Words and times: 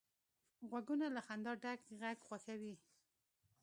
غوږونه 0.69 1.05
له 1.15 1.21
خندا 1.27 1.53
ډک 1.63 1.81
غږ 1.99 2.17
خوښوي 2.27 2.75